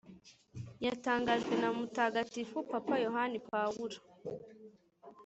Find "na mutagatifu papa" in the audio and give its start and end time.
1.61-2.95